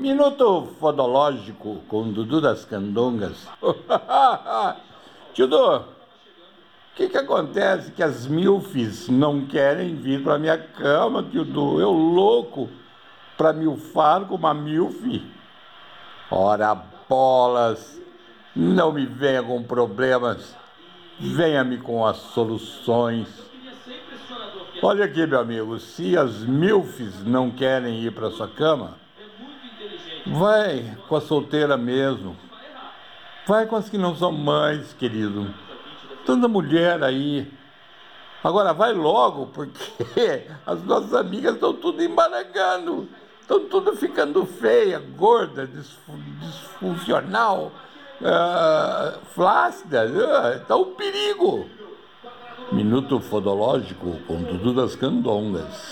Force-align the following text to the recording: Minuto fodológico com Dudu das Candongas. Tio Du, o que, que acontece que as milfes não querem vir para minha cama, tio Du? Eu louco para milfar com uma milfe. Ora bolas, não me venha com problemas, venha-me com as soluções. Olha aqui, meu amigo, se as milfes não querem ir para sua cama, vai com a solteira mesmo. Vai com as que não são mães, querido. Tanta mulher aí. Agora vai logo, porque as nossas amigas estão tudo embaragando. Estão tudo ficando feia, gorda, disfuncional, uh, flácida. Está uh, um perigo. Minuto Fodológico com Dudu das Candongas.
Minuto 0.00 0.66
fodológico 0.80 1.82
com 1.86 2.10
Dudu 2.10 2.40
das 2.40 2.64
Candongas. 2.64 3.46
Tio 5.34 5.46
Du, 5.46 5.76
o 5.76 5.84
que, 6.96 7.06
que 7.06 7.18
acontece 7.18 7.92
que 7.92 8.02
as 8.02 8.26
milfes 8.26 9.10
não 9.10 9.44
querem 9.44 9.96
vir 9.96 10.22
para 10.22 10.38
minha 10.38 10.56
cama, 10.56 11.22
tio 11.22 11.44
Du? 11.44 11.78
Eu 11.78 11.90
louco 11.90 12.70
para 13.36 13.52
milfar 13.52 14.24
com 14.24 14.36
uma 14.36 14.54
milfe. 14.54 15.22
Ora 16.30 16.74
bolas, 17.06 18.00
não 18.56 18.92
me 18.92 19.04
venha 19.04 19.42
com 19.42 19.62
problemas, 19.62 20.56
venha-me 21.18 21.76
com 21.76 22.06
as 22.06 22.16
soluções. 22.16 23.28
Olha 24.82 25.04
aqui, 25.04 25.26
meu 25.26 25.40
amigo, 25.40 25.78
se 25.78 26.16
as 26.16 26.42
milfes 26.42 27.22
não 27.22 27.50
querem 27.50 28.02
ir 28.02 28.12
para 28.12 28.30
sua 28.30 28.48
cama, 28.48 28.98
vai 30.30 30.96
com 31.08 31.16
a 31.16 31.20
solteira 31.20 31.76
mesmo. 31.76 32.36
Vai 33.46 33.66
com 33.66 33.76
as 33.76 33.88
que 33.88 33.98
não 33.98 34.14
são 34.14 34.30
mães, 34.30 34.94
querido. 34.94 35.52
Tanta 36.24 36.46
mulher 36.46 37.02
aí. 37.02 37.52
Agora 38.42 38.72
vai 38.72 38.92
logo, 38.92 39.46
porque 39.46 40.06
as 40.66 40.82
nossas 40.84 41.14
amigas 41.14 41.54
estão 41.54 41.74
tudo 41.74 42.02
embaragando. 42.02 43.08
Estão 43.40 43.66
tudo 43.66 43.96
ficando 43.96 44.46
feia, 44.46 45.02
gorda, 45.16 45.66
disfuncional, 45.66 47.72
uh, 48.20 49.18
flácida. 49.34 50.04
Está 50.56 50.76
uh, 50.76 50.82
um 50.82 50.94
perigo. 50.94 51.66
Minuto 52.70 53.18
Fodológico 53.18 54.16
com 54.28 54.42
Dudu 54.42 54.72
das 54.72 54.94
Candongas. 54.94 55.88